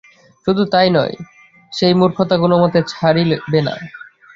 [0.47, 1.15] শুধু তাই নয়,
[1.73, 3.75] সে এই মূর্খতা কোনমতে ছাড়িবে না।